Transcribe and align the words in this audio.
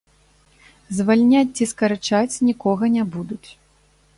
Звальняць 0.99 1.53
ці 1.59 1.67
скарачаць 1.73 2.41
нікога 2.49 2.83
не 2.99 3.03
будуць. 3.17 3.49